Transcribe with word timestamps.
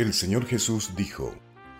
El 0.00 0.14
Señor 0.14 0.46
Jesús 0.46 0.96
dijo, 0.96 1.34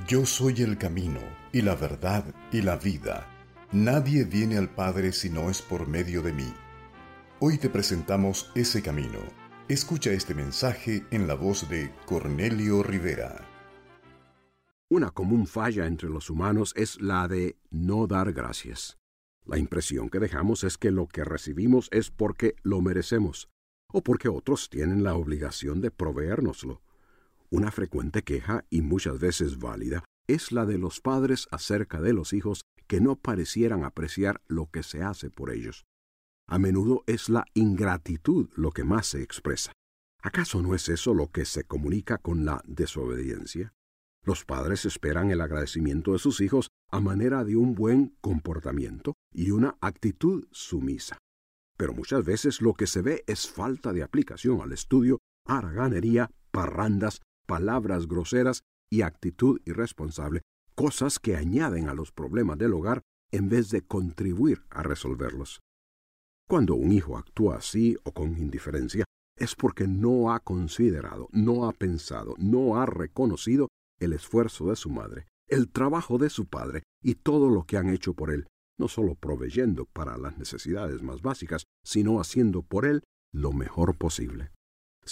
Yo 0.07 0.27
soy 0.27 0.61
el 0.61 0.77
camino, 0.77 1.21
y 1.55 1.63
la 1.63 1.75
verdad, 1.75 2.23
y 2.53 2.61
la 2.61 2.77
vida. 2.77 3.27
Nadie 3.73 4.25
viene 4.25 4.59
al 4.59 4.69
Padre 4.69 5.13
si 5.13 5.31
no 5.31 5.49
es 5.49 5.63
por 5.63 5.89
medio 5.89 6.21
de 6.21 6.35
mí. 6.35 6.53
Hoy 7.39 7.57
te 7.57 7.71
presentamos 7.71 8.53
ese 8.55 8.83
camino. 8.83 9.21
Escucha 9.69 10.11
este 10.11 10.35
mensaje 10.35 11.07
en 11.11 11.27
la 11.27 11.33
voz 11.33 11.67
de 11.71 11.95
Cornelio 12.05 12.83
Rivera. 12.83 13.49
Una 14.91 15.13
común 15.13 15.47
falla 15.47 15.87
entre 15.87 16.11
los 16.11 16.29
humanos 16.29 16.75
es 16.77 17.01
la 17.01 17.27
de 17.27 17.57
no 17.71 18.07
dar 18.07 18.35
gracias. 18.35 18.99
La 19.47 19.57
impresión 19.57 20.11
que 20.11 20.19
dejamos 20.19 20.63
es 20.65 20.77
que 20.77 20.91
lo 20.91 21.09
que 21.09 21.25
recibimos 21.25 21.89
es 21.91 22.11
porque 22.11 22.55
lo 22.65 22.83
merecemos, 22.83 23.49
o 23.91 24.03
porque 24.03 24.29
otros 24.29 24.69
tienen 24.69 25.05
la 25.05 25.15
obligación 25.15 25.81
de 25.81 25.91
proveérnoslo. 25.91 26.83
Una 27.53 27.73
frecuente 27.73 28.23
queja, 28.23 28.65
y 28.71 28.81
muchas 28.81 29.19
veces 29.19 29.59
válida, 29.59 30.05
es 30.29 30.53
la 30.53 30.67
de 30.67 30.79
los 30.79 31.01
padres 31.01 31.49
acerca 31.51 32.01
de 32.01 32.13
los 32.13 32.33
hijos 32.33 32.63
que 32.87 33.01
no 33.01 33.17
parecieran 33.17 33.85
apreciar 33.85 34.41
lo 34.47 34.67
que 34.67 34.83
se 34.83 35.03
hace 35.03 35.31
por 35.31 35.51
ellos. 35.51 35.85
A 36.49 36.59
menudo 36.59 37.03
es 37.07 37.29
la 37.29 37.45
ingratitud 37.55 38.51
lo 38.55 38.71
que 38.71 38.85
más 38.85 39.07
se 39.07 39.23
expresa. 39.23 39.73
¿Acaso 40.23 40.63
no 40.63 40.75
es 40.75 40.89
eso 40.89 41.15
lo 41.15 41.29
que 41.29 41.45
se 41.45 41.65
comunica 41.65 42.19
con 42.19 42.45
la 42.45 42.63
desobediencia? 42.67 43.73
Los 44.25 44.45
padres 44.45 44.85
esperan 44.85 45.31
el 45.31 45.41
agradecimiento 45.41 46.13
de 46.13 46.19
sus 46.19 46.41
hijos 46.41 46.69
a 46.91 47.01
manera 47.01 47.45
de 47.45 47.57
un 47.57 47.75
buen 47.75 48.17
comportamiento 48.21 49.15
y 49.33 49.51
una 49.51 49.77
actitud 49.81 50.47
sumisa. 50.51 51.19
Pero 51.77 51.95
muchas 51.95 52.25
veces 52.25 52.61
lo 52.61 52.75
que 52.75 52.87
se 52.87 53.01
ve 53.01 53.25
es 53.27 53.49
falta 53.49 53.93
de 53.93 54.03
aplicación 54.03 54.61
al 54.61 54.73
estudio, 54.73 55.21
haraganería, 55.47 56.31
parrandas, 56.51 57.23
palabras 57.51 58.07
groseras 58.07 58.63
y 58.89 59.03
actitud 59.03 59.61
irresponsable, 59.65 60.43
cosas 60.77 61.19
que 61.19 61.35
añaden 61.35 61.89
a 61.89 61.95
los 61.95 62.13
problemas 62.13 62.59
del 62.59 62.75
hogar 62.75 63.03
en 63.33 63.49
vez 63.49 63.71
de 63.71 63.83
contribuir 63.83 64.63
a 64.71 64.85
resolverlos. 64.85 65.59
Cuando 66.49 66.77
un 66.77 66.93
hijo 66.93 67.19
actúa 67.19 67.57
así 67.57 67.97
o 68.05 68.13
con 68.13 68.39
indiferencia, 68.39 69.05
es 69.37 69.57
porque 69.57 69.89
no 69.89 70.33
ha 70.33 70.39
considerado, 70.39 71.27
no 71.33 71.69
ha 71.69 71.73
pensado, 71.73 72.37
no 72.39 72.81
ha 72.81 72.87
reconocido 72.87 73.67
el 73.99 74.13
esfuerzo 74.13 74.69
de 74.69 74.77
su 74.77 74.89
madre, 74.89 75.27
el 75.49 75.73
trabajo 75.73 76.19
de 76.19 76.31
su 76.31 76.47
padre 76.47 76.85
y 77.03 77.17
todo 77.17 77.51
lo 77.51 77.65
que 77.65 77.79
han 77.79 77.89
hecho 77.89 78.15
por 78.15 78.31
él, 78.31 78.47
no 78.79 78.87
solo 78.87 79.17
proveyendo 79.17 79.87
para 79.87 80.17
las 80.19 80.39
necesidades 80.39 81.03
más 81.03 81.21
básicas, 81.21 81.65
sino 81.85 82.21
haciendo 82.21 82.63
por 82.63 82.87
él 82.87 83.03
lo 83.33 83.53
mejor 83.53 83.97
posible. 83.97 84.53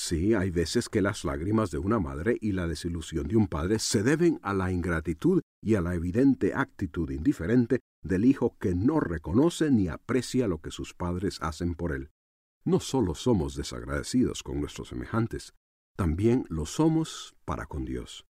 Sí, 0.01 0.33
hay 0.33 0.53
veces 0.53 0.89
que 0.89 1.03
las 1.03 1.25
lágrimas 1.25 1.73
de 1.73 1.79
una 1.79 1.99
madre 1.99 2.39
y 2.41 2.53
la 2.53 2.69
desilusión 2.69 3.27
de 3.27 3.35
un 3.35 3.49
padre 3.49 3.81
se 3.81 4.05
deben 4.05 4.39
a 4.45 4.55
la 4.55 4.71
ingratitud 4.71 5.43
y 5.61 5.75
a 5.75 5.81
la 5.81 5.97
evidente 5.97 6.55
actitud 6.55 7.11
indiferente 7.11 7.81
del 8.05 8.25
hijo 8.25 8.57
que 8.61 8.77
no 8.77 9.01
reconoce 9.01 9.73
ni 9.73 9.89
aprecia 9.89 10.47
lo 10.47 10.61
que 10.61 10.71
sus 10.71 10.95
padres 10.95 11.39
hacen 11.43 11.75
por 11.75 11.91
él. 11.91 12.11
No 12.65 12.79
solo 12.79 13.17
somos 13.17 13.57
desagradecidos 13.57 14.45
con 14.45 14.61
nuestros 14.61 14.91
semejantes, 14.91 15.53
también 15.97 16.45
lo 16.49 16.65
somos 16.65 17.35
para 17.45 17.67
con 17.67 17.85
Dios. 17.85 18.25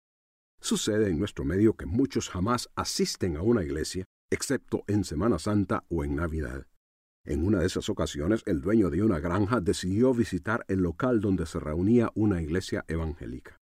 Sucede 0.61 1.09
en 1.09 1.19
nuestro 1.19 1.43
medio 1.43 1.75
que 1.75 1.85
muchos 1.85 2.29
jamás 2.29 2.69
asisten 2.77 3.35
a 3.35 3.41
una 3.41 3.61
iglesia, 3.61 4.05
excepto 4.31 4.85
en 4.87 5.03
Semana 5.03 5.37
Santa 5.37 5.83
o 5.89 6.05
en 6.05 6.15
Navidad. 6.15 6.65
En 7.27 7.43
una 7.43 7.59
de 7.59 7.65
esas 7.65 7.89
ocasiones, 7.89 8.41
el 8.45 8.61
dueño 8.61 8.89
de 8.89 9.03
una 9.03 9.19
granja 9.19 9.59
decidió 9.59 10.13
visitar 10.13 10.63
el 10.69 10.79
local 10.79 11.19
donde 11.19 11.45
se 11.45 11.59
reunía 11.59 12.09
una 12.15 12.41
iglesia 12.41 12.85
evangélica. 12.87 13.59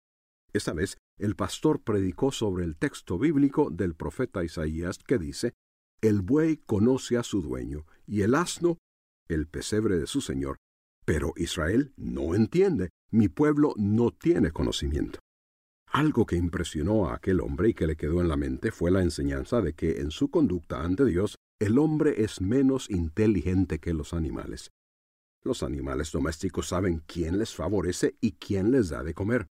Esta 0.53 0.71
vez, 0.71 0.99
el 1.17 1.35
pastor 1.35 1.81
predicó 1.81 2.31
sobre 2.31 2.63
el 2.63 2.77
texto 2.77 3.17
bíblico 3.17 3.71
del 3.71 3.95
profeta 3.95 4.43
Isaías 4.43 4.99
que 4.99 5.17
dice, 5.17 5.53
El 5.99 6.21
buey 6.21 6.57
conoce 6.57 7.17
a 7.17 7.23
su 7.23 7.41
dueño, 7.41 7.87
y 8.05 8.21
el 8.21 8.35
asno 8.35 8.77
el 9.27 9.47
pesebre 9.47 9.97
de 9.97 10.05
su 10.05 10.21
señor. 10.21 10.57
Pero 11.03 11.33
Israel 11.35 11.91
no 11.97 12.35
entiende, 12.35 12.91
mi 13.09 13.29
pueblo 13.29 13.73
no 13.77 14.11
tiene 14.11 14.51
conocimiento. 14.51 15.17
Algo 15.87 16.27
que 16.27 16.35
impresionó 16.35 17.09
a 17.09 17.15
aquel 17.15 17.41
hombre 17.41 17.69
y 17.69 17.73
que 17.73 17.87
le 17.87 17.95
quedó 17.95 18.21
en 18.21 18.27
la 18.27 18.37
mente 18.37 18.71
fue 18.71 18.91
la 18.91 19.01
enseñanza 19.01 19.61
de 19.61 19.73
que 19.73 20.01
en 20.01 20.11
su 20.11 20.29
conducta 20.29 20.83
ante 20.83 21.03
Dios 21.05 21.35
el 21.65 21.79
hombre 21.79 22.23
es 22.23 22.41
menos 22.41 22.91
inteligente 22.91 23.79
que 23.79 23.93
los 23.93 24.13
animales. 24.13 24.71
Los 25.43 25.63
animales 25.63 26.11
domésticos 26.11 26.67
saben 26.67 27.01
quién 27.07 27.39
les 27.39 27.55
favorece 27.55 28.17
y 28.21 28.33
quién 28.33 28.71
les 28.71 28.89
da 28.89 29.03
de 29.03 29.15
comer, 29.15 29.47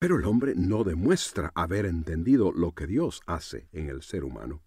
pero 0.00 0.16
el 0.16 0.24
hombre 0.24 0.54
no 0.54 0.82
demuestra 0.82 1.52
haber 1.54 1.84
entendido 1.84 2.52
lo 2.52 2.72
que 2.72 2.86
Dios 2.86 3.20
hace 3.26 3.68
en 3.72 3.90
el 3.90 4.02
ser 4.02 4.24
humano. 4.24 4.62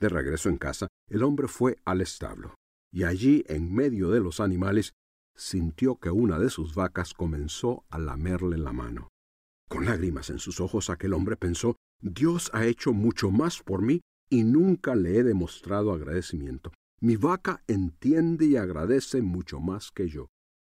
De 0.00 0.08
regreso 0.08 0.48
en 0.48 0.56
casa, 0.56 0.88
el 1.08 1.22
hombre 1.22 1.46
fue 1.46 1.76
al 1.84 2.00
establo, 2.00 2.56
y 2.90 3.04
allí, 3.04 3.44
en 3.46 3.72
medio 3.72 4.10
de 4.10 4.18
los 4.18 4.40
animales, 4.40 4.92
sintió 5.36 5.96
que 5.96 6.10
una 6.10 6.40
de 6.40 6.50
sus 6.50 6.74
vacas 6.74 7.14
comenzó 7.14 7.84
a 7.90 7.98
lamerle 7.98 8.58
la 8.58 8.72
mano. 8.72 9.08
Con 9.68 9.84
lágrimas 9.84 10.30
en 10.30 10.40
sus 10.40 10.58
ojos 10.58 10.90
aquel 10.90 11.12
hombre 11.12 11.36
pensó, 11.36 11.76
Dios 12.00 12.50
ha 12.54 12.66
hecho 12.66 12.92
mucho 12.92 13.30
más 13.30 13.62
por 13.62 13.82
mí 13.82 14.00
y 14.30 14.44
nunca 14.44 14.94
le 14.94 15.18
he 15.18 15.22
demostrado 15.22 15.92
agradecimiento. 15.92 16.72
Mi 17.00 17.16
vaca 17.16 17.62
entiende 17.66 18.46
y 18.46 18.56
agradece 18.56 19.20
mucho 19.20 19.60
más 19.60 19.90
que 19.90 20.08
yo. 20.08 20.28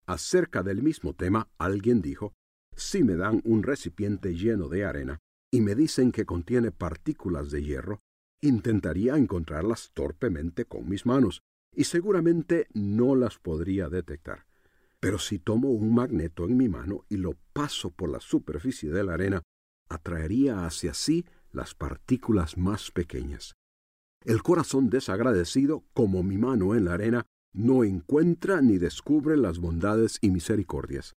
Acerca 0.06 0.62
del 0.62 0.84
mismo 0.84 1.14
tema, 1.14 1.48
alguien 1.58 2.02
dijo, 2.02 2.34
si 2.76 3.04
me 3.04 3.16
dan 3.16 3.42
un 3.46 3.64
recipiente 3.64 4.36
lleno 4.36 4.68
de 4.68 4.86
arena 4.86 5.20
y 5.50 5.62
me 5.62 5.74
dicen 5.74 6.12
que 6.12 6.26
contiene 6.26 6.72
partículas 6.72 7.50
de 7.50 7.64
hierro, 7.64 8.02
intentaría 8.42 9.16
encontrarlas 9.16 9.92
torpemente 9.94 10.66
con 10.66 10.90
mis 10.90 11.06
manos, 11.06 11.42
y 11.74 11.86
seguramente 11.86 12.68
no 12.74 13.16
las 13.16 13.38
podría 13.38 13.90
detectar. 13.90 14.46
Pero 15.00 15.19
si 15.19 15.40
tomo 15.40 15.69
un 15.69 15.94
magneto 15.94 16.46
en 16.46 16.58
mi 16.58 16.69
mano 16.69 17.06
y 17.10 17.18
lo 17.18 17.36
paso 17.54 17.92
por 17.92 18.10
la 18.10 18.19
superficie 18.19 18.90
de 18.92 19.04
la 19.04 19.13
arena, 19.13 19.42
atraería 19.90 20.66
hacia 20.66 20.94
sí 20.94 21.25
las 21.56 21.74
partículas 21.74 22.57
más 22.57 22.92
pequeñas. 22.92 23.56
El 24.24 24.44
corazón 24.44 24.90
desagradecido, 24.90 25.84
como 25.94 26.24
mi 26.24 26.38
mano 26.38 26.75
en 26.75 26.86
la 26.86 26.94
arena, 26.94 27.25
no 27.54 27.84
encuentra 27.84 28.62
ni 28.62 28.78
descubre 28.78 29.38
las 29.38 29.60
bondades 29.60 30.18
y 30.22 30.30
misericordias. 30.30 31.16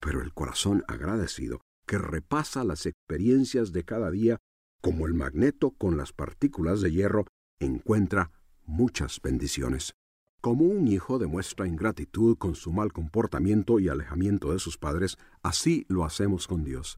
Pero 0.00 0.20
el 0.22 0.32
corazón 0.32 0.82
agradecido, 0.88 1.60
que 1.86 1.98
repasa 1.98 2.64
las 2.64 2.86
experiencias 2.86 3.72
de 3.72 3.84
cada 3.84 4.10
día, 4.10 4.38
como 4.80 5.06
el 5.06 5.14
magneto 5.14 5.72
con 5.72 5.96
las 5.96 6.12
partículas 6.12 6.80
de 6.80 6.92
hierro, 6.92 7.26
encuentra 7.60 8.32
muchas 8.64 9.20
bendiciones. 9.22 9.94
Como 10.40 10.64
un 10.64 10.88
hijo 10.88 11.18
demuestra 11.18 11.66
ingratitud 11.66 12.38
con 12.38 12.54
su 12.54 12.72
mal 12.72 12.92
comportamiento 12.92 13.78
y 13.78 13.88
alejamiento 13.88 14.52
de 14.52 14.58
sus 14.58 14.78
padres, 14.78 15.18
así 15.42 15.84
lo 15.88 16.04
hacemos 16.04 16.46
con 16.46 16.64
Dios. 16.64 16.96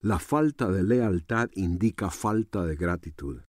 La 0.00 0.18
falta 0.18 0.70
de 0.70 0.84
lealtad 0.84 1.50
indica 1.54 2.10
falta 2.10 2.64
de 2.64 2.76
gratitud. 2.76 3.40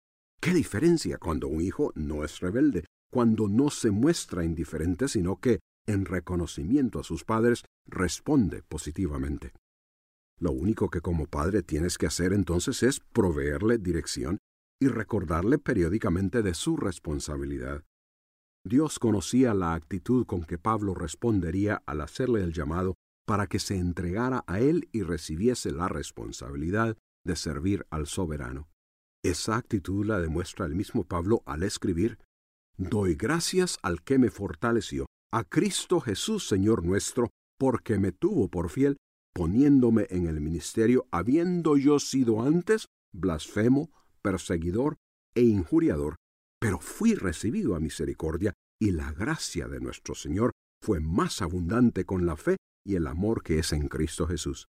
¿Qué 0.40 0.54
diferencia 0.54 1.18
cuando 1.18 1.48
un 1.48 1.60
hijo 1.60 1.92
no 1.94 2.24
es 2.24 2.40
rebelde, 2.40 2.84
cuando 3.10 3.48
no 3.48 3.70
se 3.70 3.90
muestra 3.90 4.44
indiferente, 4.44 5.08
sino 5.08 5.36
que, 5.40 5.60
en 5.86 6.04
reconocimiento 6.04 7.00
a 7.00 7.04
sus 7.04 7.24
padres, 7.24 7.64
responde 7.86 8.62
positivamente. 8.62 9.52
Lo 10.38 10.52
único 10.52 10.90
que 10.90 11.00
como 11.00 11.26
padre 11.26 11.62
tienes 11.62 11.98
que 11.98 12.06
hacer 12.06 12.32
entonces 12.32 12.82
es 12.82 13.00
proveerle 13.00 13.78
dirección 13.78 14.38
y 14.80 14.88
recordarle 14.88 15.58
periódicamente 15.58 16.42
de 16.42 16.54
su 16.54 16.76
responsabilidad. 16.76 17.82
Dios 18.64 18.98
conocía 18.98 19.54
la 19.54 19.74
actitud 19.74 20.26
con 20.26 20.44
que 20.44 20.58
Pablo 20.58 20.94
respondería 20.94 21.82
al 21.86 22.02
hacerle 22.02 22.42
el 22.42 22.52
llamado 22.52 22.94
para 23.28 23.46
que 23.46 23.58
se 23.58 23.76
entregara 23.76 24.42
a 24.46 24.58
él 24.58 24.88
y 24.90 25.02
recibiese 25.02 25.70
la 25.70 25.86
responsabilidad 25.86 26.96
de 27.26 27.36
servir 27.36 27.86
al 27.90 28.06
soberano. 28.06 28.70
Esa 29.22 29.56
actitud 29.56 30.06
la 30.06 30.18
demuestra 30.18 30.64
el 30.64 30.74
mismo 30.74 31.04
Pablo 31.04 31.42
al 31.44 31.62
escribir, 31.62 32.18
Doy 32.78 33.16
gracias 33.16 33.76
al 33.82 34.02
que 34.02 34.18
me 34.18 34.30
fortaleció, 34.30 35.04
a 35.30 35.44
Cristo 35.44 36.00
Jesús 36.00 36.48
Señor 36.48 36.86
nuestro, 36.86 37.28
porque 37.58 37.98
me 37.98 38.12
tuvo 38.12 38.48
por 38.48 38.70
fiel, 38.70 38.96
poniéndome 39.34 40.06
en 40.08 40.26
el 40.26 40.40
ministerio, 40.40 41.06
habiendo 41.10 41.76
yo 41.76 41.98
sido 41.98 42.40
antes 42.40 42.86
blasfemo, 43.12 43.90
perseguidor 44.22 44.96
e 45.34 45.42
injuriador, 45.42 46.16
pero 46.58 46.78
fui 46.78 47.14
recibido 47.14 47.74
a 47.74 47.80
misericordia, 47.80 48.54
y 48.80 48.92
la 48.92 49.12
gracia 49.12 49.68
de 49.68 49.80
nuestro 49.80 50.14
Señor 50.14 50.52
fue 50.82 51.00
más 51.00 51.42
abundante 51.42 52.06
con 52.06 52.24
la 52.24 52.36
fe 52.36 52.56
y 52.88 52.96
el 52.96 53.06
amor 53.06 53.42
que 53.42 53.58
es 53.58 53.74
en 53.74 53.86
Cristo 53.86 54.26
Jesús. 54.26 54.66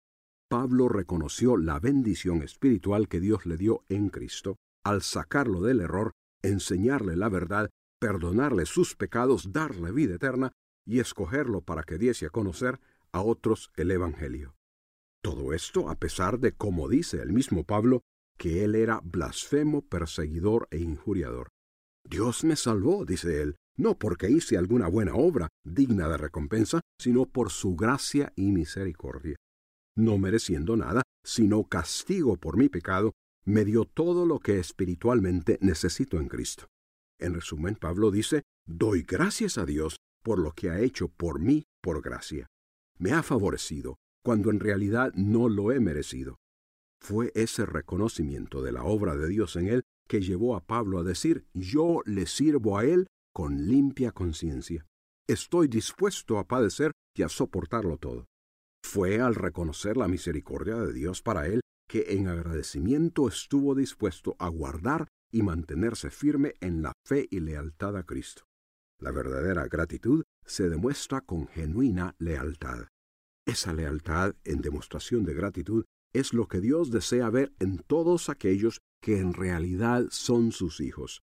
Pablo 0.51 0.89
reconoció 0.89 1.57
la 1.57 1.79
bendición 1.79 2.43
espiritual 2.43 3.07
que 3.07 3.21
Dios 3.21 3.47
le 3.47 3.57
dio 3.57 3.85
en 3.89 4.09
Cristo 4.09 4.57
al 4.85 5.03
sacarlo 5.03 5.61
del 5.61 5.81
error, 5.81 6.11
enseñarle 6.43 7.15
la 7.15 7.29
verdad, 7.29 7.71
perdonarle 8.01 8.67
sus 8.67 8.97
pecados, 8.97 9.53
darle 9.53 9.93
vida 9.93 10.17
eterna 10.17 10.51
y 10.85 10.99
escogerlo 10.99 11.61
para 11.61 11.85
que 11.85 11.97
diese 11.97 12.27
a 12.27 12.31
conocer 12.31 12.81
a 13.13 13.23
otros 13.23 13.71
el 13.77 13.93
Evangelio. 13.93 14.57
Todo 15.23 15.53
esto 15.53 15.89
a 15.89 15.95
pesar 15.95 16.41
de, 16.41 16.53
como 16.53 16.89
dice 16.89 17.23
el 17.23 17.33
mismo 17.33 17.63
Pablo, 17.63 18.03
que 18.37 18.65
él 18.65 18.75
era 18.75 19.01
blasfemo, 19.05 19.83
perseguidor 19.83 20.67
e 20.73 20.79
injuriador. 20.79 21.51
Dios 22.05 22.43
me 22.43 22.57
salvó, 22.57 23.05
dice 23.05 23.43
él, 23.43 23.57
no 23.79 23.97
porque 23.97 24.29
hice 24.31 24.59
alguna 24.59 24.89
buena 24.89 25.15
obra 25.15 25.49
digna 25.65 26.09
de 26.09 26.19
recompensa, 26.19 26.81
sino 27.01 27.27
por 27.27 27.51
su 27.51 27.77
gracia 27.77 28.33
y 28.37 28.51
misericordia. 28.53 29.37
No 29.97 30.19
mereciendo 30.19 30.77
nada, 30.77 31.03
sino 31.25 31.65
castigo 31.65 32.37
por 32.37 32.57
mi 32.57 32.69
pecado, 32.69 33.13
me 33.45 33.65
dio 33.65 33.85
todo 33.85 34.27
lo 34.27 34.41
que 34.41 34.59
espiritualmente 34.59 35.59
necesito 35.63 36.19
en 36.19 36.29
Cristo. 36.29 36.67
En 37.19 37.35
resumen, 37.35 37.77
Pablo 37.77 38.11
dice, 38.11 38.43
doy 38.67 39.03
gracias 39.03 39.59
a 39.59 39.65
Dios 39.65 39.97
por 40.23 40.39
lo 40.39 40.53
que 40.53 40.71
ha 40.71 40.81
hecho 40.81 41.09
por 41.09 41.41
mí 41.41 41.65
por 41.81 42.03
gracia. 42.03 42.47
Me 42.99 43.13
ha 43.13 43.23
favorecido, 43.23 43.97
cuando 44.25 44.51
en 44.51 44.61
realidad 44.61 45.13
no 45.15 45.49
lo 45.49 45.73
he 45.73 45.81
merecido. 45.81 46.37
Fue 47.01 47.33
ese 47.35 47.65
reconocimiento 47.65 48.63
de 48.63 48.73
la 48.73 48.85
obra 48.85 49.17
de 49.17 49.29
Dios 49.29 49.57
en 49.57 49.69
él 49.69 49.83
que 50.09 50.21
llevó 50.21 50.57
a 50.57 50.61
Pablo 50.61 50.99
a 50.99 51.05
decir, 51.05 51.47
yo 51.55 52.03
le 52.05 52.27
sirvo 52.27 52.79
a 52.79 52.85
él 52.85 53.07
con 53.39 53.69
limpia 53.69 54.11
conciencia. 54.11 54.85
Estoy 55.29 55.69
dispuesto 55.69 56.41
a 56.41 56.49
padecer 56.49 56.91
y 57.17 57.23
a 57.23 57.29
soportarlo 57.29 57.97
todo. 57.97 58.27
Fue 58.85 59.21
al 59.21 59.37
reconocer 59.37 59.97
la 59.97 60.09
misericordia 60.09 60.75
de 60.75 60.93
Dios 60.93 61.23
para 61.23 61.47
él 61.47 61.61
que 61.89 62.07
en 62.15 62.27
agradecimiento 62.27 63.29
estuvo 63.29 63.77
dispuesto 63.77 64.35
a 64.41 64.49
guardar 64.49 65.07
y 65.31 65.43
mantenerse 65.43 66.11
firme 66.11 66.55
en 66.61 66.83
la 66.83 66.93
fe 67.07 67.29
y 67.31 67.39
lealtad 67.39 67.97
a 67.97 68.03
Cristo. 68.03 68.43
La 69.01 69.13
verdadera 69.13 69.69
gratitud 69.69 70.25
se 70.45 70.69
demuestra 70.69 71.21
con 71.21 71.47
genuina 71.47 72.17
lealtad. 72.19 72.89
Esa 73.47 73.73
lealtad 73.73 74.35
en 74.43 74.63
demostración 74.63 75.25
de 75.25 75.35
gratitud 75.35 75.85
es 76.13 76.33
lo 76.35 76.49
que 76.49 76.61
Dios 76.61 76.91
desea 76.91 77.31
ver 77.31 77.53
en 77.61 77.79
todos 77.79 78.31
aquellos 78.31 78.81
que 79.01 79.21
en 79.21 79.33
realidad 79.33 80.07
son 80.11 80.51
sus 80.51 80.81
hijos 80.81 81.23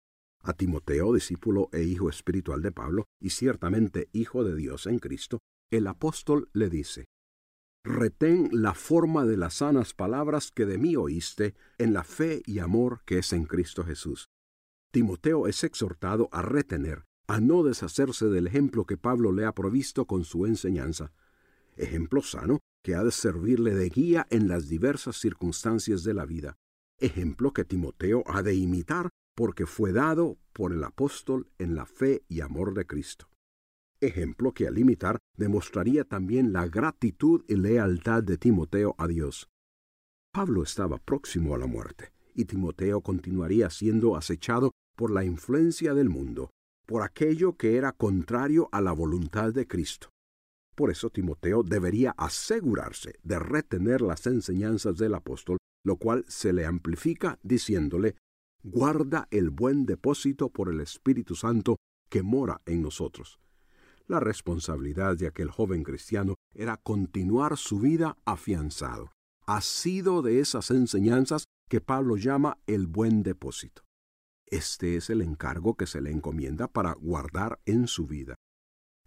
a 0.48 0.54
Timoteo, 0.54 1.14
discípulo 1.14 1.70
e 1.74 1.84
hijo 1.84 2.10
espiritual 2.10 2.62
de 2.62 2.72
Pablo, 2.72 3.06
y 3.20 3.32
ciertamente 3.32 4.10
hijo 4.14 4.46
de 4.46 4.56
Dios 4.56 4.88
en 4.88 5.00
Cristo, 5.00 5.40
el 5.70 5.88
apóstol 5.88 6.50
le 6.54 6.70
dice, 6.70 7.06
Retén 7.84 8.50
la 8.52 8.74
forma 8.74 9.26
de 9.26 9.36
las 9.36 9.56
sanas 9.56 9.94
palabras 9.94 10.52
que 10.52 10.66
de 10.66 10.78
mí 10.78 10.96
oíste 10.96 11.54
en 11.78 11.94
la 11.94 12.04
fe 12.04 12.42
y 12.46 12.60
amor 12.60 13.02
que 13.06 13.20
es 13.20 13.34
en 13.34 13.46
Cristo 13.46 13.84
Jesús. 13.84 14.30
Timoteo 14.92 15.48
es 15.48 15.64
exhortado 15.66 16.30
a 16.32 16.42
retener, 16.42 17.04
a 17.28 17.42
no 17.42 17.64
deshacerse 17.64 18.28
del 18.28 18.48
ejemplo 18.48 18.86
que 18.86 18.98
Pablo 18.98 19.34
le 19.34 19.46
ha 19.46 19.54
provisto 19.54 20.06
con 20.06 20.24
su 20.24 20.46
enseñanza, 20.46 21.12
ejemplo 21.76 22.22
sano 22.22 22.60
que 22.84 22.96
ha 22.96 23.04
de 23.04 23.12
servirle 23.12 23.76
de 23.76 23.90
guía 23.90 24.28
en 24.30 24.48
las 24.48 24.70
diversas 24.70 25.18
circunstancias 25.18 26.04
de 26.04 26.14
la 26.14 26.26
vida, 26.26 26.56
ejemplo 27.00 27.52
que 27.52 27.66
Timoteo 27.66 28.24
ha 28.28 28.42
de 28.44 28.56
imitar 28.56 29.10
porque 29.38 29.68
fue 29.68 29.92
dado 29.94 30.39
por 30.51 30.74
el 30.74 30.84
apóstol 30.84 31.48
en 31.60 31.75
la 31.75 31.86
fe 31.86 32.24
y 32.28 32.42
amor 32.42 32.74
de 32.74 32.88
Cristo. 32.88 33.30
Ejemplo 34.01 34.51
que 34.51 34.68
al 34.68 34.80
imitar 34.80 35.19
demostraría 35.38 36.06
también 36.06 36.54
la 36.54 36.68
gratitud 36.68 37.45
y 37.48 37.56
lealtad 37.56 38.24
de 38.24 38.39
Timoteo 38.39 38.95
a 38.98 39.07
Dios. 39.07 39.48
Pablo 40.34 40.63
estaba 40.63 40.98
próximo 40.98 41.54
a 41.54 41.60
la 41.60 41.68
muerte, 41.68 42.13
y 42.34 42.45
Timoteo 42.45 43.01
continuaría 43.01 43.69
siendo 43.69 44.16
acechado 44.16 44.72
por 44.95 45.12
la 45.12 45.24
influencia 45.24 45.94
del 45.94 46.10
mundo, 46.10 46.50
por 46.88 47.04
aquello 47.04 47.57
que 47.57 47.78
era 47.78 47.92
contrario 47.92 48.69
a 48.72 48.81
la 48.81 48.92
voluntad 48.92 49.54
de 49.54 49.68
Cristo. 49.68 50.10
Por 50.75 50.89
eso 50.89 51.12
Timoteo 51.12 51.62
debería 51.62 52.16
asegurarse 52.18 53.19
de 53.22 53.38
retener 53.38 54.01
las 54.01 54.25
enseñanzas 54.25 54.98
del 54.98 55.13
apóstol, 55.13 55.60
lo 55.86 55.98
cual 55.98 56.25
se 56.28 56.54
le 56.54 56.66
amplifica 56.66 57.38
diciéndole 57.44 58.16
guarda 58.63 59.27
el 59.31 59.50
buen 59.50 59.86
depósito 59.86 60.50
por 60.50 60.69
el 60.69 60.81
Espíritu 60.81 61.36
Santo 61.36 61.77
que 62.09 62.24
mora 62.24 62.62
en 62.65 62.81
nosotros. 62.81 63.39
La 64.07 64.19
responsabilidad 64.19 65.18
de 65.18 65.27
aquel 65.27 65.50
joven 65.51 65.83
cristiano 65.83 66.36
era 66.54 66.77
continuar 66.77 67.57
su 67.57 67.80
vida 67.80 68.18
afianzado, 68.25 69.12
sido 69.62 70.21
de 70.21 70.39
esas 70.39 70.71
enseñanzas 70.71 71.45
que 71.69 71.81
Pablo 71.81 72.18
llama 72.18 72.57
el 72.68 72.88
buen 72.88 73.24
depósito. 73.24 73.83
Este 74.45 74.95
es 74.95 75.10
el 75.10 75.21
encargo 75.21 75.75
que 75.75 75.88
se 75.88 76.01
le 76.01 76.12
encomienda 76.12 76.68
para 76.68 76.94
guardar 76.94 77.60
en 77.65 77.88
su 77.88 78.07
vida. 78.07 78.36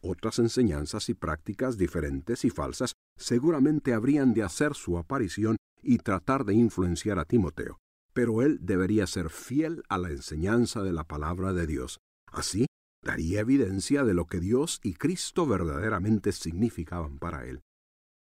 Otras 0.02 0.38
enseñanzas 0.38 1.08
y 1.08 1.14
prácticas 1.14 1.78
diferentes 1.78 2.44
y 2.44 2.50
falsas 2.50 2.92
seguramente 3.16 3.92
habrían 3.92 4.34
de 4.34 4.42
hacer 4.42 4.74
su 4.74 4.98
aparición 4.98 5.56
y 5.82 5.98
tratar 5.98 6.44
de 6.44 6.54
influenciar 6.54 7.18
a 7.18 7.24
Timoteo, 7.24 7.78
pero 8.20 8.42
él 8.42 8.58
debería 8.60 9.06
ser 9.06 9.30
fiel 9.30 9.82
a 9.88 9.96
la 9.96 10.10
enseñanza 10.10 10.82
de 10.82 10.92
la 10.92 11.04
palabra 11.04 11.54
de 11.54 11.66
Dios. 11.66 12.00
Así, 12.30 12.66
daría 13.02 13.40
evidencia 13.40 14.04
de 14.04 14.12
lo 14.12 14.26
que 14.26 14.40
Dios 14.40 14.78
y 14.82 14.92
Cristo 14.92 15.46
verdaderamente 15.46 16.32
significaban 16.32 17.18
para 17.18 17.46
él. 17.46 17.62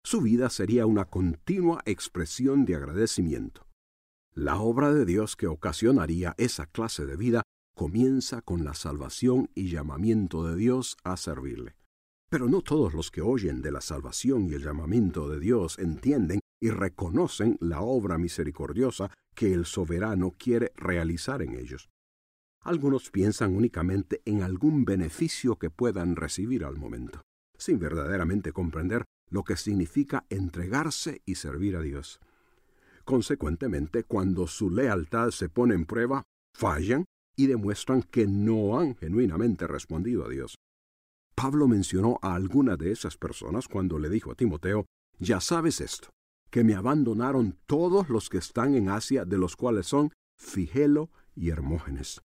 Su 0.05 0.21
vida 0.21 0.51
sería 0.51 0.85
una 0.85 1.05
continua 1.05 1.81
expresión 1.85 2.63
de 2.63 2.75
agradecimiento. 2.75 3.65
La 4.35 4.59
obra 4.59 4.93
de 4.93 5.03
Dios 5.03 5.35
que 5.35 5.47
ocasionaría 5.47 6.35
esa 6.37 6.67
clase 6.67 7.07
de 7.07 7.17
vida 7.17 7.41
comienza 7.75 8.43
con 8.43 8.63
la 8.63 8.75
salvación 8.75 9.49
y 9.55 9.71
llamamiento 9.71 10.45
de 10.45 10.57
Dios 10.57 10.95
a 11.03 11.17
servirle. 11.17 11.75
Pero 12.29 12.47
no 12.47 12.61
todos 12.61 12.93
los 12.93 13.09
que 13.09 13.23
oyen 13.23 13.63
de 13.63 13.71
la 13.71 13.81
salvación 13.81 14.47
y 14.47 14.53
el 14.53 14.61
llamamiento 14.61 15.27
de 15.27 15.39
Dios 15.39 15.79
entienden 15.79 16.39
y 16.59 16.69
reconocen 16.69 17.57
la 17.59 17.81
obra 17.81 18.17
misericordiosa 18.17 19.11
que 19.35 19.53
el 19.53 19.65
soberano 19.65 20.31
quiere 20.37 20.71
realizar 20.75 21.41
en 21.41 21.55
ellos. 21.55 21.89
Algunos 22.61 23.11
piensan 23.11 23.55
únicamente 23.55 24.21
en 24.25 24.41
algún 24.41 24.83
beneficio 24.83 25.57
que 25.57 25.69
puedan 25.69 26.15
recibir 26.15 26.65
al 26.65 26.75
momento, 26.75 27.21
sin 27.57 27.79
verdaderamente 27.79 28.51
comprender 28.51 29.05
lo 29.29 29.43
que 29.43 29.55
significa 29.55 30.25
entregarse 30.29 31.21
y 31.25 31.35
servir 31.35 31.75
a 31.75 31.81
Dios. 31.81 32.19
Consecuentemente, 33.05 34.03
cuando 34.03 34.47
su 34.47 34.69
lealtad 34.69 35.29
se 35.31 35.49
pone 35.49 35.75
en 35.75 35.85
prueba, 35.85 36.23
fallan 36.53 37.05
y 37.37 37.47
demuestran 37.47 38.01
que 38.01 38.27
no 38.27 38.79
han 38.79 38.95
genuinamente 38.95 39.67
respondido 39.67 40.25
a 40.25 40.29
Dios. 40.29 40.57
Pablo 41.35 41.67
mencionó 41.67 42.17
a 42.21 42.33
alguna 42.33 42.75
de 42.75 42.91
esas 42.91 43.15
personas 43.15 43.67
cuando 43.67 43.99
le 43.99 44.09
dijo 44.09 44.31
a 44.31 44.35
Timoteo, 44.35 44.87
ya 45.19 45.39
sabes 45.39 45.81
esto, 45.81 46.09
que 46.49 46.63
me 46.63 46.75
abandonaron 46.75 47.57
todos 47.65 48.09
los 48.09 48.29
que 48.29 48.37
están 48.37 48.75
en 48.75 48.89
Asia, 48.89 49.25
de 49.25 49.37
los 49.37 49.55
cuales 49.55 49.87
son 49.87 50.11
Figelo 50.37 51.09
y 51.35 51.49
Hermógenes. 51.49 52.21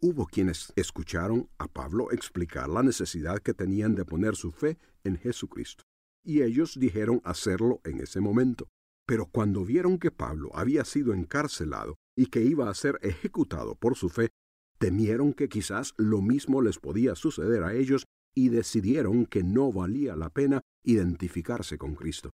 Hubo 0.00 0.26
quienes 0.26 0.72
escucharon 0.76 1.50
a 1.58 1.68
Pablo 1.68 2.10
explicar 2.10 2.68
la 2.68 2.82
necesidad 2.82 3.38
que 3.40 3.52
tenían 3.52 3.94
de 3.94 4.04
poner 4.04 4.34
su 4.34 4.50
fe 4.50 4.78
en 5.04 5.18
Jesucristo, 5.18 5.84
y 6.24 6.42
ellos 6.42 6.78
dijeron 6.78 7.20
hacerlo 7.24 7.80
en 7.84 8.00
ese 8.00 8.20
momento. 8.20 8.68
Pero 9.06 9.26
cuando 9.26 9.64
vieron 9.64 9.98
que 9.98 10.10
Pablo 10.10 10.50
había 10.54 10.84
sido 10.84 11.12
encarcelado 11.12 11.96
y 12.16 12.26
que 12.26 12.42
iba 12.42 12.70
a 12.70 12.74
ser 12.74 12.98
ejecutado 13.02 13.74
por 13.74 13.96
su 13.96 14.08
fe, 14.08 14.30
temieron 14.78 15.34
que 15.34 15.48
quizás 15.48 15.94
lo 15.98 16.22
mismo 16.22 16.62
les 16.62 16.78
podía 16.78 17.14
suceder 17.14 17.64
a 17.64 17.74
ellos 17.74 18.06
y 18.34 18.48
decidieron 18.48 19.26
que 19.26 19.42
no 19.42 19.72
valía 19.72 20.16
la 20.16 20.30
pena 20.30 20.62
identificarse 20.82 21.76
con 21.76 21.94
Cristo. 21.94 22.30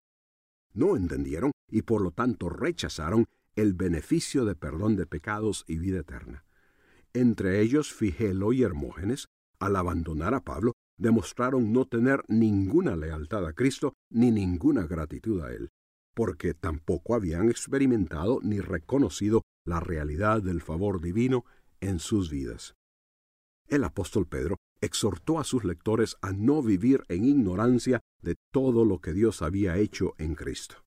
No 0.77 0.95
entendieron 0.95 1.53
y 1.71 1.81
por 1.81 2.01
lo 2.01 2.11
tanto 2.11 2.49
rechazaron 2.49 3.25
el 3.55 3.73
beneficio 3.73 4.45
de 4.45 4.53
perdón 4.53 4.95
de 4.95 5.07
pecados 5.07 5.65
y 5.67 5.79
vida 5.79 6.01
eterna. 6.01 6.45
Entre 7.13 7.61
ellos 7.61 7.91
Figelo 7.91 8.53
y 8.53 8.61
Hermógenes, 8.61 9.25
al 9.59 9.75
abandonar 9.75 10.35
a 10.35 10.41
Pablo, 10.41 10.73
demostraron 10.99 11.73
no 11.73 11.85
tener 11.85 12.23
ninguna 12.27 12.95
lealtad 12.95 13.43
a 13.47 13.53
Cristo 13.53 13.93
ni 14.11 14.29
ninguna 14.29 14.85
gratitud 14.85 15.41
a 15.41 15.51
Él, 15.51 15.69
porque 16.13 16.53
tampoco 16.53 17.15
habían 17.15 17.49
experimentado 17.49 18.39
ni 18.43 18.59
reconocido 18.59 19.41
la 19.65 19.79
realidad 19.79 20.43
del 20.43 20.61
favor 20.61 21.01
divino 21.01 21.43
en 21.81 21.97
sus 21.97 22.29
vidas. 22.29 22.75
El 23.67 23.83
apóstol 23.83 24.27
Pedro 24.27 24.57
exhortó 24.81 25.39
a 25.39 25.43
sus 25.43 25.63
lectores 25.63 26.17
a 26.21 26.31
no 26.31 26.61
vivir 26.61 27.03
en 27.09 27.25
ignorancia 27.25 28.01
de 28.21 28.35
todo 28.51 28.85
lo 28.85 28.99
que 28.99 29.13
Dios 29.13 29.41
había 29.41 29.77
hecho 29.77 30.13
en 30.17 30.35
Cristo. 30.35 30.83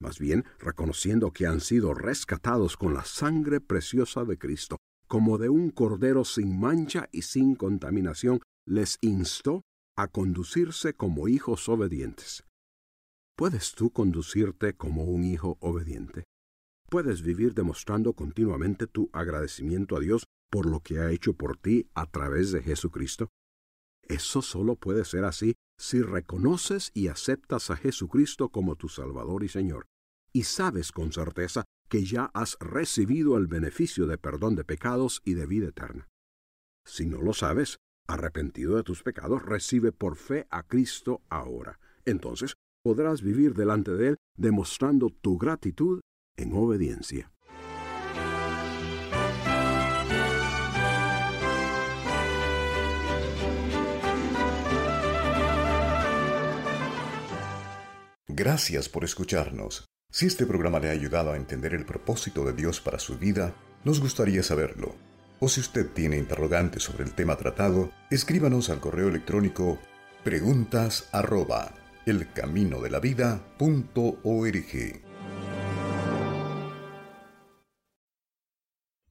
Más 0.00 0.18
bien, 0.18 0.44
reconociendo 0.60 1.32
que 1.32 1.46
han 1.46 1.60
sido 1.60 1.92
rescatados 1.92 2.76
con 2.76 2.94
la 2.94 3.04
sangre 3.04 3.60
preciosa 3.60 4.24
de 4.24 4.38
Cristo, 4.38 4.76
como 5.08 5.38
de 5.38 5.48
un 5.48 5.70
cordero 5.70 6.24
sin 6.24 6.58
mancha 6.58 7.08
y 7.10 7.22
sin 7.22 7.56
contaminación, 7.56 8.40
les 8.66 8.98
instó 9.00 9.62
a 9.96 10.06
conducirse 10.06 10.94
como 10.94 11.26
hijos 11.26 11.68
obedientes. 11.68 12.44
¿Puedes 13.36 13.72
tú 13.72 13.90
conducirte 13.90 14.74
como 14.74 15.04
un 15.04 15.24
hijo 15.24 15.56
obediente? 15.60 16.24
¿Puedes 16.90 17.22
vivir 17.22 17.54
demostrando 17.54 18.12
continuamente 18.12 18.86
tu 18.86 19.10
agradecimiento 19.12 19.96
a 19.96 20.00
Dios 20.00 20.24
por 20.50 20.66
lo 20.66 20.80
que 20.80 20.98
ha 20.98 21.10
hecho 21.10 21.34
por 21.34 21.56
ti 21.56 21.88
a 21.94 22.06
través 22.06 22.52
de 22.52 22.62
Jesucristo? 22.62 23.28
Eso 24.02 24.42
solo 24.42 24.76
puede 24.76 25.04
ser 25.04 25.24
así 25.24 25.54
si 25.78 26.02
reconoces 26.02 26.90
y 26.94 27.08
aceptas 27.08 27.70
a 27.70 27.76
Jesucristo 27.76 28.48
como 28.48 28.76
tu 28.76 28.88
Salvador 28.88 29.44
y 29.44 29.48
Señor, 29.48 29.86
y 30.32 30.44
sabes 30.44 30.92
con 30.92 31.12
certeza 31.12 31.64
que 31.88 32.04
ya 32.04 32.30
has 32.34 32.56
recibido 32.60 33.36
el 33.36 33.46
beneficio 33.46 34.06
de 34.06 34.18
perdón 34.18 34.56
de 34.56 34.64
pecados 34.64 35.22
y 35.24 35.34
de 35.34 35.46
vida 35.46 35.68
eterna. 35.68 36.08
Si 36.84 37.06
no 37.06 37.20
lo 37.20 37.32
sabes, 37.32 37.78
arrepentido 38.06 38.76
de 38.76 38.82
tus 38.82 39.02
pecados, 39.02 39.42
recibe 39.42 39.92
por 39.92 40.16
fe 40.16 40.46
a 40.50 40.62
Cristo 40.62 41.22
ahora. 41.28 41.78
Entonces 42.04 42.54
podrás 42.82 43.22
vivir 43.22 43.54
delante 43.54 43.92
de 43.92 44.08
Él 44.08 44.16
demostrando 44.36 45.10
tu 45.10 45.36
gratitud 45.38 46.00
en 46.36 46.52
obediencia. 46.54 47.30
Gracias 58.38 58.88
por 58.88 59.02
escucharnos. 59.02 59.84
Si 60.12 60.26
este 60.26 60.46
programa 60.46 60.78
le 60.78 60.90
ha 60.90 60.92
ayudado 60.92 61.32
a 61.32 61.36
entender 61.36 61.74
el 61.74 61.84
propósito 61.84 62.44
de 62.44 62.52
Dios 62.52 62.80
para 62.80 63.00
su 63.00 63.18
vida, 63.18 63.56
nos 63.82 64.00
gustaría 64.00 64.44
saberlo. 64.44 64.94
O 65.40 65.48
si 65.48 65.58
usted 65.58 65.90
tiene 65.92 66.18
interrogantes 66.18 66.84
sobre 66.84 67.02
el 67.02 67.14
tema 67.14 67.34
tratado, 67.34 67.90
escríbanos 68.12 68.70
al 68.70 68.78
correo 68.78 69.08
electrónico 69.08 69.80
preguntas 70.22 71.08
arroba 71.10 71.74
elcaminodelavida.org. 72.06 75.02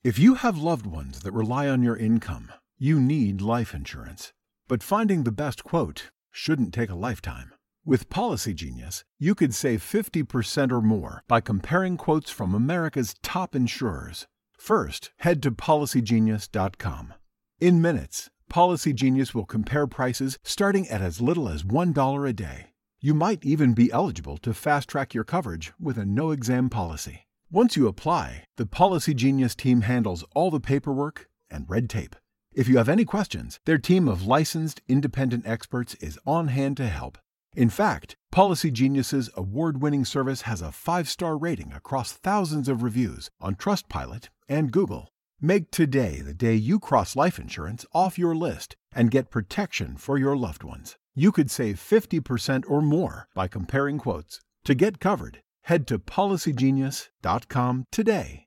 If 0.06 0.18
you 0.18 0.36
have 0.36 0.58
loved 0.58 0.88
ones 0.88 1.20
that 1.24 1.34
rely 1.34 1.68
on 1.68 1.84
your 1.84 1.98
income, 1.98 2.54
you 2.80 3.02
need 3.02 3.42
life 3.42 3.76
insurance. 3.76 4.32
But 4.70 4.82
finding 4.82 5.26
the 5.26 5.34
best 5.34 5.66
quote 5.66 6.12
shouldn't 6.32 6.74
take 6.74 6.90
a 6.90 6.96
lifetime. 6.96 7.57
With 7.88 8.10
Policy 8.10 8.54
Genius, 8.54 9.06
you 9.18 9.34
could 9.34 9.56
save 9.56 9.82
50% 9.82 10.74
or 10.74 10.82
more 10.82 11.24
by 11.26 11.40
comparing 11.40 11.96
quotes 11.96 12.30
from 12.30 12.54
America's 12.54 13.16
top 13.24 13.56
insurers. 13.56 14.28
First, 14.60 15.12
head 15.20 15.42
to 15.44 15.52
policygenius.com. 15.52 17.14
In 17.62 17.82
minutes, 17.82 18.30
Policy 18.50 18.92
Genius 18.92 19.34
will 19.34 19.46
compare 19.46 19.88
prices 19.88 20.38
starting 20.44 20.86
at 20.90 21.02
as 21.02 21.22
little 21.22 21.48
as 21.48 21.64
$1 21.64 22.30
a 22.30 22.34
day. 22.34 22.72
You 23.00 23.14
might 23.14 23.46
even 23.46 23.72
be 23.74 23.90
eligible 23.90 24.38
to 24.40 24.54
fast 24.54 24.90
track 24.90 25.14
your 25.14 25.24
coverage 25.24 25.72
with 25.80 25.98
a 25.98 26.04
no 26.04 26.32
exam 26.32 26.70
policy. 26.70 27.26
Once 27.50 27.78
you 27.78 27.88
apply, 27.88 28.44
the 28.58 28.66
Policy 28.66 29.14
Genius 29.14 29.56
team 29.56 29.80
handles 29.80 30.26
all 30.36 30.52
the 30.52 30.60
paperwork 30.60 31.30
and 31.50 31.70
red 31.70 31.90
tape. 31.90 32.18
If 32.54 32.68
you 32.68 32.80
have 32.80 32.90
any 32.90 33.06
questions, 33.06 33.62
their 33.64 33.78
team 33.78 34.10
of 34.10 34.28
licensed 34.28 34.82
independent 34.90 35.48
experts 35.48 35.96
is 36.02 36.20
on 36.26 36.50
hand 36.50 36.76
to 36.76 36.88
help. 36.88 37.18
In 37.58 37.72
fact, 37.72 38.16
Policy 38.32 38.70
Genius's 38.70 39.32
award-winning 39.36 40.06
service 40.06 40.44
has 40.44 40.62
a 40.62 40.66
5-star 40.66 41.36
rating 41.36 41.74
across 41.74 42.14
thousands 42.14 42.70
of 42.70 42.84
reviews 42.84 43.32
on 43.42 43.56
Trustpilot 43.56 44.30
and 44.48 44.72
Google. 44.72 45.10
Make 45.42 45.72
today 45.72 46.22
the 46.22 46.36
day 46.36 46.54
you 46.54 46.80
cross 46.80 47.16
life 47.16 47.40
insurance 47.40 47.84
off 47.94 48.20
your 48.20 48.36
list 48.36 48.76
and 48.94 49.10
get 49.10 49.32
protection 49.32 49.98
for 49.98 50.20
your 50.20 50.38
loved 50.38 50.64
ones. 50.64 50.98
You 51.16 51.32
could 51.32 51.50
save 51.50 51.78
50% 51.78 52.66
or 52.68 52.84
more 52.84 53.28
by 53.34 53.48
comparing 53.48 53.98
quotes. 53.98 54.40
To 54.66 54.76
get 54.76 55.00
covered, 55.00 55.40
head 55.64 55.88
to 55.88 55.98
policygenius.com 55.98 57.86
today. 57.92 58.47